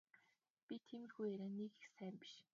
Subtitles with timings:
[0.67, 2.31] Би тиймэрхүү ярианд нэг их сайн биш.